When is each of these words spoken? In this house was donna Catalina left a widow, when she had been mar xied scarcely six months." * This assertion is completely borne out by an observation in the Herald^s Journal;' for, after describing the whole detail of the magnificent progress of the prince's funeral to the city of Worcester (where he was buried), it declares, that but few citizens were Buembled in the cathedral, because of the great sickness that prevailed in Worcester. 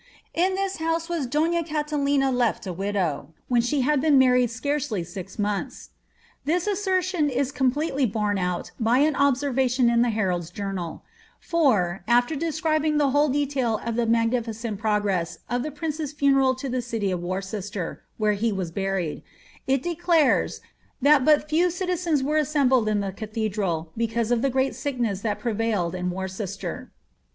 In 0.33 0.55
this 0.55 0.77
house 0.77 1.07
was 1.09 1.27
donna 1.27 1.63
Catalina 1.63 2.31
left 2.31 2.65
a 2.65 2.73
widow, 2.73 3.35
when 3.49 3.61
she 3.61 3.81
had 3.81 4.01
been 4.01 4.17
mar 4.17 4.33
xied 4.33 4.49
scarcely 4.49 5.03
six 5.03 5.37
months." 5.37 5.91
* 6.17 6.43
This 6.45 6.65
assertion 6.65 7.29
is 7.29 7.51
completely 7.51 8.07
borne 8.07 8.39
out 8.39 8.71
by 8.79 8.97
an 8.97 9.15
observation 9.15 9.91
in 9.91 10.01
the 10.01 10.09
Herald^s 10.09 10.51
Journal;' 10.51 11.03
for, 11.51 12.03
after 12.07 12.35
describing 12.35 12.97
the 12.97 13.11
whole 13.11 13.29
detail 13.29 13.79
of 13.85 13.95
the 13.95 14.07
magnificent 14.07 14.79
progress 14.79 15.37
of 15.51 15.61
the 15.61 15.69
prince's 15.69 16.13
funeral 16.13 16.55
to 16.55 16.67
the 16.67 16.81
city 16.81 17.11
of 17.11 17.21
Worcester 17.21 18.01
(where 18.17 18.33
he 18.33 18.51
was 18.51 18.71
buried), 18.71 19.21
it 19.67 19.83
declares, 19.83 20.61
that 20.99 21.23
but 21.23 21.47
few 21.47 21.69
citizens 21.69 22.23
were 22.23 22.39
Buembled 22.43 22.87
in 22.87 23.01
the 23.01 23.11
cathedral, 23.11 23.91
because 23.95 24.31
of 24.31 24.41
the 24.41 24.49
great 24.49 24.73
sickness 24.73 25.21
that 25.21 25.37
prevailed 25.37 25.93
in 25.93 26.09
Worcester. 26.09 26.91